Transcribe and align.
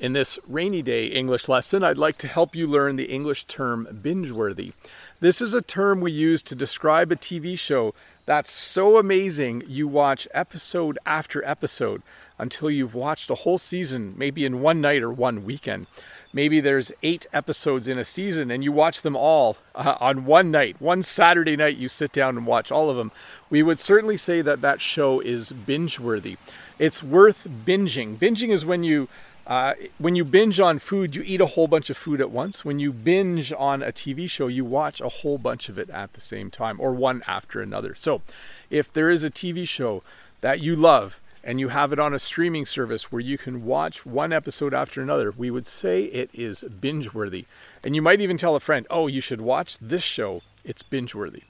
In 0.00 0.12
this 0.12 0.40
rainy 0.48 0.82
day 0.82 1.06
English 1.06 1.48
lesson, 1.48 1.84
I'd 1.84 1.96
like 1.96 2.18
to 2.18 2.26
help 2.26 2.56
you 2.56 2.66
learn 2.66 2.96
the 2.96 3.04
English 3.04 3.44
term 3.44 3.86
binge-worthy. 4.02 4.72
This 5.20 5.40
is 5.40 5.54
a 5.54 5.62
term 5.62 6.00
we 6.00 6.10
use 6.10 6.42
to 6.42 6.56
describe 6.56 7.12
a 7.12 7.16
TV 7.16 7.56
show 7.56 7.94
that's 8.26 8.50
so 8.50 8.98
amazing 8.98 9.62
you 9.68 9.86
watch 9.86 10.26
episode 10.34 10.98
after 11.06 11.44
episode 11.44 12.02
until 12.38 12.70
you've 12.70 12.96
watched 12.96 13.30
a 13.30 13.36
whole 13.36 13.56
season, 13.56 14.14
maybe 14.16 14.44
in 14.44 14.60
one 14.60 14.80
night 14.80 15.00
or 15.00 15.12
one 15.12 15.44
weekend. 15.44 15.86
Maybe 16.32 16.58
there's 16.58 16.90
eight 17.04 17.26
episodes 17.32 17.86
in 17.86 17.96
a 17.96 18.04
season 18.04 18.50
and 18.50 18.64
you 18.64 18.72
watch 18.72 19.02
them 19.02 19.14
all 19.14 19.58
uh, 19.76 19.96
on 20.00 20.24
one 20.24 20.50
night. 20.50 20.80
One 20.80 21.04
Saturday 21.04 21.54
night, 21.54 21.76
you 21.76 21.88
sit 21.88 22.10
down 22.10 22.36
and 22.36 22.48
watch 22.48 22.72
all 22.72 22.90
of 22.90 22.96
them. 22.96 23.12
We 23.48 23.62
would 23.62 23.78
certainly 23.78 24.16
say 24.16 24.42
that 24.42 24.60
that 24.62 24.80
show 24.80 25.20
is 25.20 25.52
binge 25.52 26.00
worthy. 26.00 26.36
It's 26.80 27.04
worth 27.04 27.46
binging. 27.64 28.16
Binging 28.16 28.48
is 28.48 28.66
when 28.66 28.82
you 28.82 29.08
uh, 29.46 29.74
when 29.98 30.16
you 30.16 30.24
binge 30.24 30.58
on 30.58 30.78
food, 30.78 31.14
you 31.14 31.22
eat 31.24 31.40
a 31.40 31.46
whole 31.46 31.68
bunch 31.68 31.90
of 31.90 31.96
food 31.96 32.20
at 32.20 32.30
once. 32.30 32.64
When 32.64 32.80
you 32.80 32.92
binge 32.92 33.52
on 33.52 33.82
a 33.82 33.92
TV 33.92 34.28
show, 34.28 34.46
you 34.46 34.64
watch 34.64 35.00
a 35.00 35.08
whole 35.08 35.36
bunch 35.36 35.68
of 35.68 35.78
it 35.78 35.90
at 35.90 36.14
the 36.14 36.20
same 36.20 36.50
time 36.50 36.80
or 36.80 36.92
one 36.94 37.22
after 37.26 37.60
another. 37.60 37.94
So, 37.94 38.22
if 38.70 38.92
there 38.92 39.10
is 39.10 39.22
a 39.22 39.30
TV 39.30 39.68
show 39.68 40.02
that 40.40 40.60
you 40.60 40.74
love 40.74 41.20
and 41.42 41.60
you 41.60 41.68
have 41.68 41.92
it 41.92 41.98
on 41.98 42.14
a 42.14 42.18
streaming 42.18 42.64
service 42.64 43.12
where 43.12 43.20
you 43.20 43.36
can 43.36 43.66
watch 43.66 44.06
one 44.06 44.32
episode 44.32 44.72
after 44.72 45.02
another, 45.02 45.30
we 45.30 45.50
would 45.50 45.66
say 45.66 46.04
it 46.04 46.30
is 46.32 46.64
binge 46.80 47.12
worthy. 47.12 47.44
And 47.82 47.94
you 47.94 48.00
might 48.00 48.22
even 48.22 48.38
tell 48.38 48.56
a 48.56 48.60
friend, 48.60 48.86
oh, 48.88 49.08
you 49.08 49.20
should 49.20 49.42
watch 49.42 49.76
this 49.78 50.02
show, 50.02 50.40
it's 50.64 50.82
binge 50.82 51.14
worthy. 51.14 51.42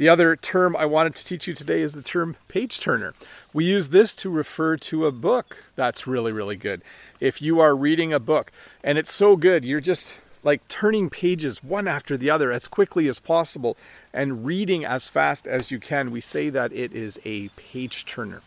The 0.00 0.08
other 0.08 0.34
term 0.34 0.76
I 0.76 0.86
wanted 0.86 1.14
to 1.16 1.24
teach 1.26 1.46
you 1.46 1.52
today 1.52 1.82
is 1.82 1.92
the 1.92 2.00
term 2.00 2.34
page 2.48 2.80
turner. 2.80 3.12
We 3.52 3.66
use 3.66 3.90
this 3.90 4.14
to 4.14 4.30
refer 4.30 4.78
to 4.78 5.04
a 5.04 5.12
book 5.12 5.58
that's 5.76 6.06
really, 6.06 6.32
really 6.32 6.56
good. 6.56 6.80
If 7.20 7.42
you 7.42 7.60
are 7.60 7.76
reading 7.76 8.10
a 8.10 8.18
book 8.18 8.50
and 8.82 8.96
it's 8.96 9.12
so 9.12 9.36
good, 9.36 9.62
you're 9.62 9.78
just 9.78 10.14
like 10.42 10.66
turning 10.68 11.10
pages 11.10 11.62
one 11.62 11.86
after 11.86 12.16
the 12.16 12.30
other 12.30 12.50
as 12.50 12.66
quickly 12.66 13.08
as 13.08 13.20
possible 13.20 13.76
and 14.14 14.46
reading 14.46 14.86
as 14.86 15.10
fast 15.10 15.46
as 15.46 15.70
you 15.70 15.78
can, 15.78 16.10
we 16.10 16.22
say 16.22 16.48
that 16.48 16.72
it 16.72 16.94
is 16.94 17.20
a 17.26 17.48
page 17.48 18.06
turner. 18.06 18.40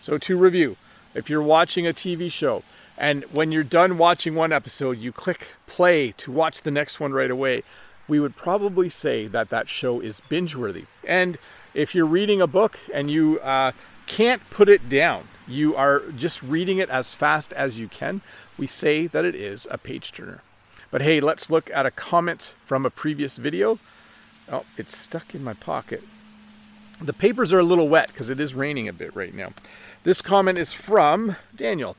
So, 0.00 0.16
to 0.16 0.38
review, 0.38 0.74
if 1.14 1.28
you're 1.28 1.42
watching 1.42 1.86
a 1.86 1.92
TV 1.92 2.32
show 2.32 2.62
and 2.96 3.24
when 3.24 3.52
you're 3.52 3.62
done 3.62 3.98
watching 3.98 4.34
one 4.34 4.54
episode, 4.54 4.96
you 4.96 5.12
click 5.12 5.48
play 5.66 6.12
to 6.12 6.32
watch 6.32 6.62
the 6.62 6.70
next 6.70 6.98
one 6.98 7.12
right 7.12 7.30
away, 7.30 7.62
we 8.08 8.20
would 8.20 8.36
probably 8.36 8.88
say 8.88 9.26
that 9.26 9.50
that 9.50 9.68
show 9.68 10.00
is 10.00 10.22
binge 10.30 10.56
worthy. 10.56 10.86
And 11.06 11.38
if 11.74 11.94
you're 11.94 12.06
reading 12.06 12.40
a 12.40 12.46
book 12.46 12.78
and 12.92 13.10
you 13.10 13.40
uh, 13.40 13.72
can't 14.06 14.48
put 14.50 14.68
it 14.68 14.88
down, 14.88 15.28
you 15.46 15.76
are 15.76 16.02
just 16.16 16.42
reading 16.42 16.78
it 16.78 16.88
as 16.88 17.14
fast 17.14 17.52
as 17.52 17.78
you 17.78 17.88
can, 17.88 18.22
we 18.56 18.66
say 18.66 19.06
that 19.08 19.24
it 19.24 19.34
is 19.34 19.66
a 19.70 19.78
page 19.78 20.12
turner. 20.12 20.40
But 20.90 21.02
hey, 21.02 21.20
let's 21.20 21.50
look 21.50 21.70
at 21.70 21.86
a 21.86 21.90
comment 21.90 22.54
from 22.66 22.86
a 22.86 22.90
previous 22.90 23.36
video. 23.36 23.78
Oh, 24.50 24.64
it's 24.76 24.96
stuck 24.96 25.34
in 25.34 25.42
my 25.42 25.54
pocket. 25.54 26.02
The 27.00 27.12
papers 27.12 27.52
are 27.52 27.58
a 27.58 27.64
little 27.64 27.88
wet 27.88 28.08
because 28.08 28.30
it 28.30 28.38
is 28.38 28.54
raining 28.54 28.88
a 28.88 28.92
bit 28.92 29.14
right 29.16 29.34
now. 29.34 29.50
This 30.04 30.22
comment 30.22 30.58
is 30.58 30.72
from 30.72 31.36
Daniel. 31.56 31.96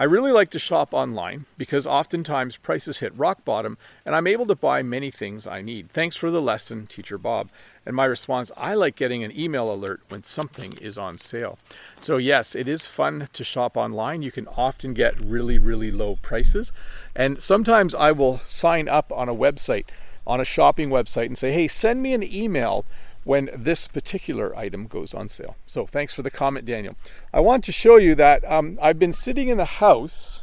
I 0.00 0.04
really 0.04 0.30
like 0.30 0.50
to 0.50 0.60
shop 0.60 0.94
online 0.94 1.46
because 1.56 1.84
oftentimes 1.84 2.56
prices 2.56 3.00
hit 3.00 3.12
rock 3.18 3.44
bottom 3.44 3.76
and 4.06 4.14
I'm 4.14 4.28
able 4.28 4.46
to 4.46 4.54
buy 4.54 4.80
many 4.80 5.10
things 5.10 5.44
I 5.44 5.60
need. 5.60 5.90
Thanks 5.90 6.14
for 6.14 6.30
the 6.30 6.40
lesson, 6.40 6.86
Teacher 6.86 7.18
Bob. 7.18 7.50
And 7.84 7.96
my 7.96 8.04
response 8.04 8.52
I 8.56 8.74
like 8.74 8.94
getting 8.94 9.24
an 9.24 9.36
email 9.36 9.72
alert 9.72 10.02
when 10.08 10.22
something 10.22 10.74
is 10.74 10.98
on 10.98 11.18
sale. 11.18 11.58
So, 11.98 12.16
yes, 12.16 12.54
it 12.54 12.68
is 12.68 12.86
fun 12.86 13.28
to 13.32 13.42
shop 13.42 13.76
online. 13.76 14.22
You 14.22 14.30
can 14.30 14.46
often 14.46 14.94
get 14.94 15.18
really, 15.18 15.58
really 15.58 15.90
low 15.90 16.14
prices. 16.22 16.70
And 17.16 17.42
sometimes 17.42 17.92
I 17.92 18.12
will 18.12 18.38
sign 18.44 18.88
up 18.88 19.10
on 19.10 19.28
a 19.28 19.34
website, 19.34 19.86
on 20.24 20.40
a 20.40 20.44
shopping 20.44 20.90
website, 20.90 21.26
and 21.26 21.36
say, 21.36 21.50
hey, 21.50 21.66
send 21.66 22.02
me 22.02 22.14
an 22.14 22.22
email 22.22 22.86
when 23.28 23.50
this 23.54 23.86
particular 23.86 24.56
item 24.56 24.86
goes 24.86 25.12
on 25.12 25.28
sale. 25.28 25.54
So 25.66 25.84
thanks 25.84 26.14
for 26.14 26.22
the 26.22 26.30
comment, 26.30 26.64
Daniel. 26.64 26.94
I 27.30 27.40
want 27.40 27.62
to 27.64 27.72
show 27.72 27.96
you 27.96 28.14
that 28.14 28.42
um, 28.50 28.78
I've 28.80 28.98
been 28.98 29.12
sitting 29.12 29.50
in 29.50 29.58
the 29.58 29.66
house 29.66 30.42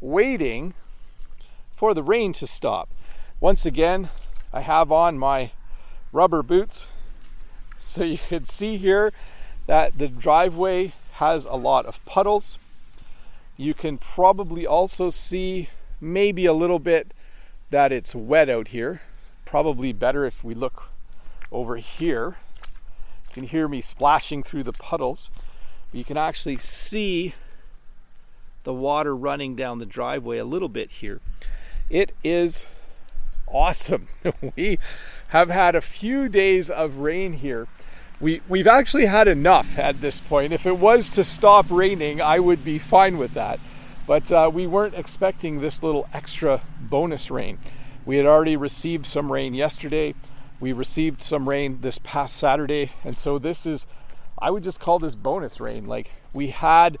waiting 0.00 0.74
for 1.76 1.94
the 1.94 2.02
rain 2.02 2.32
to 2.32 2.46
stop. 2.48 2.88
Once 3.38 3.64
again, 3.64 4.08
I 4.52 4.62
have 4.62 4.90
on 4.90 5.16
my 5.16 5.52
rubber 6.10 6.42
boots. 6.42 6.88
So 7.78 8.02
you 8.02 8.18
can 8.18 8.46
see 8.46 8.76
here 8.76 9.12
that 9.68 9.96
the 9.96 10.08
driveway 10.08 10.92
has 11.12 11.44
a 11.44 11.54
lot 11.54 11.86
of 11.86 12.04
puddles. 12.04 12.58
You 13.56 13.74
can 13.74 13.96
probably 13.96 14.66
also 14.66 15.08
see 15.08 15.68
maybe 16.00 16.46
a 16.46 16.52
little 16.52 16.80
bit 16.80 17.14
that 17.70 17.92
it's 17.92 18.12
wet 18.12 18.50
out 18.50 18.68
here. 18.68 19.02
Probably 19.44 19.92
better 19.92 20.26
if 20.26 20.42
we 20.42 20.54
look 20.54 20.90
over 21.52 21.76
here. 21.76 22.36
You 23.28 23.34
can 23.34 23.44
hear 23.44 23.68
me 23.68 23.80
splashing 23.80 24.42
through 24.42 24.64
the 24.64 24.72
puddles. 24.72 25.30
You 25.92 26.04
can 26.04 26.16
actually 26.16 26.56
see 26.56 27.34
the 28.64 28.74
water 28.74 29.14
running 29.16 29.56
down 29.56 29.78
the 29.78 29.86
driveway 29.86 30.38
a 30.38 30.44
little 30.44 30.68
bit 30.68 30.90
here. 30.90 31.20
It 31.88 32.12
is 32.22 32.66
awesome. 33.46 34.08
we 34.56 34.78
have 35.28 35.50
had 35.50 35.74
a 35.74 35.80
few 35.80 36.28
days 36.28 36.70
of 36.70 36.96
rain 36.96 37.34
here. 37.34 37.66
We, 38.20 38.42
we've 38.48 38.66
actually 38.66 39.06
had 39.06 39.28
enough 39.28 39.78
at 39.78 40.00
this 40.00 40.20
point. 40.20 40.52
If 40.52 40.66
it 40.66 40.76
was 40.76 41.08
to 41.10 41.24
stop 41.24 41.66
raining, 41.70 42.20
I 42.20 42.38
would 42.38 42.64
be 42.64 42.78
fine 42.78 43.16
with 43.16 43.34
that. 43.34 43.58
But 44.06 44.30
uh, 44.30 44.50
we 44.52 44.66
weren't 44.66 44.94
expecting 44.94 45.60
this 45.60 45.82
little 45.82 46.06
extra 46.12 46.60
bonus 46.80 47.30
rain. 47.30 47.58
We 48.04 48.16
had 48.16 48.26
already 48.26 48.56
received 48.56 49.06
some 49.06 49.30
rain 49.30 49.54
yesterday. 49.54 50.14
We 50.60 50.72
received 50.72 51.22
some 51.22 51.48
rain 51.48 51.78
this 51.80 51.98
past 51.98 52.36
Saturday, 52.36 52.92
and 53.02 53.16
so 53.16 53.38
this 53.38 53.64
is, 53.64 53.86
I 54.38 54.50
would 54.50 54.62
just 54.62 54.78
call 54.78 54.98
this 54.98 55.14
bonus 55.14 55.58
rain. 55.58 55.86
Like 55.86 56.10
we 56.34 56.48
had, 56.48 56.98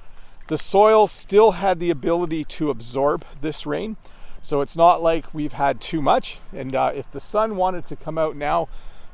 the 0.48 0.56
soil 0.56 1.06
still 1.06 1.50
had 1.50 1.78
the 1.78 1.90
ability 1.90 2.44
to 2.44 2.70
absorb 2.70 3.24
this 3.42 3.66
rain, 3.66 3.98
so 4.40 4.62
it's 4.62 4.76
not 4.76 5.02
like 5.02 5.34
we've 5.34 5.52
had 5.52 5.80
too 5.80 6.00
much. 6.00 6.38
And 6.56 6.74
uh, 6.74 6.92
if 6.94 7.10
the 7.12 7.20
sun 7.20 7.56
wanted 7.56 7.84
to 7.86 7.96
come 7.96 8.16
out 8.16 8.34
now, 8.34 8.68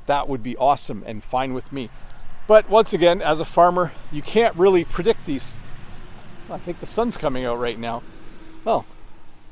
that 0.07 0.29
would 0.29 0.43
be 0.45 0.57
awesome 0.57 1.03
and 1.07 1.25
fine 1.25 1.53
with 1.53 1.73
me. 1.73 1.91
But 2.47 2.71
once 2.71 2.95
again, 2.95 3.21
as 3.21 3.41
a 3.41 3.45
farmer, 3.45 3.93
you 4.13 4.23
can't 4.23 4.55
really 4.55 4.85
predict 4.85 5.27
these. 5.27 5.59
I 6.49 6.59
think 6.59 6.79
the 6.79 6.87
sun's 6.87 7.17
coming 7.17 7.45
out 7.45 7.59
right 7.59 7.79
now. 7.79 8.05
Oh, 8.65 8.85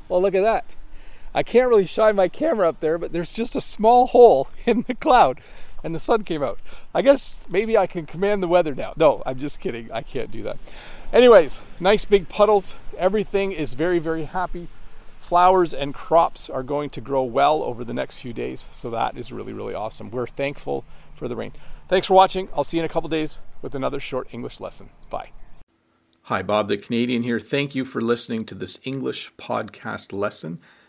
well, 0.07 0.21
look 0.21 0.35
at 0.35 0.43
that. 0.43 0.65
I 1.35 1.43
can't 1.43 1.67
really 1.67 1.85
shine 1.85 2.15
my 2.15 2.29
camera 2.29 2.69
up 2.69 2.79
there, 2.79 2.97
but 2.97 3.11
there's 3.11 3.33
just 3.33 3.57
a 3.57 3.61
small 3.61 4.07
hole 4.07 4.47
in 4.65 4.85
the 4.87 4.95
cloud 4.95 5.41
and 5.83 5.93
the 5.93 5.99
sun 5.99 6.23
came 6.23 6.41
out. 6.41 6.57
I 6.95 7.03
guess 7.03 7.37
maybe 7.47 7.77
I 7.77 7.85
can 7.85 8.07
command 8.07 8.41
the 8.41 8.47
weather 8.47 8.73
now. 8.73 8.93
No, 8.97 9.21
I'm 9.23 9.37
just 9.37 9.59
kidding. 9.59 9.91
I 9.91 10.01
can't 10.01 10.31
do 10.31 10.41
that. 10.43 10.57
Anyways, 11.13 11.59
nice 11.79 12.05
big 12.05 12.27
puddles. 12.27 12.73
Everything 12.97 13.51
is 13.51 13.75
very, 13.75 13.99
very 13.99 14.23
happy. 14.23 14.67
Flowers 15.19 15.73
and 15.73 15.93
crops 15.93 16.49
are 16.49 16.63
going 16.63 16.89
to 16.91 17.01
grow 17.01 17.23
well 17.23 17.61
over 17.63 17.83
the 17.83 17.93
next 17.93 18.17
few 18.17 18.33
days. 18.33 18.65
So 18.71 18.89
that 18.91 19.15
is 19.15 19.31
really, 19.31 19.53
really 19.53 19.75
awesome. 19.75 20.09
We're 20.09 20.27
thankful 20.27 20.85
for 21.15 21.27
the 21.27 21.35
rain. 21.35 21.51
Thanks 21.87 22.07
for 22.07 22.15
watching. 22.15 22.49
I'll 22.55 22.63
see 22.63 22.77
you 22.77 22.81
in 22.83 22.89
a 22.89 22.93
couple 22.93 23.09
days 23.09 23.37
with 23.61 23.75
another 23.75 23.99
short 23.99 24.27
English 24.31 24.59
lesson. 24.59 24.89
Bye. 25.09 25.29
Hi, 26.23 26.41
Bob 26.41 26.67
the 26.67 26.77
Canadian 26.77 27.21
here. 27.21 27.39
Thank 27.39 27.75
you 27.75 27.85
for 27.85 28.01
listening 28.01 28.45
to 28.45 28.55
this 28.55 28.79
English 28.83 29.33
podcast 29.37 30.13
lesson. 30.13 30.59